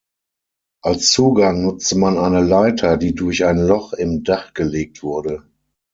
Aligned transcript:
Als 0.81 1.11
Zugang 1.11 1.61
nutzte 1.61 1.95
man 1.95 2.17
eine 2.17 2.41
Leiter, 2.41 2.97
die 2.97 3.13
durch 3.13 3.45
ein 3.45 3.59
Loch 3.59 3.93
im 3.93 4.23
Dach 4.23 4.55
gelegt 4.55 5.03
wurde. 5.03 5.45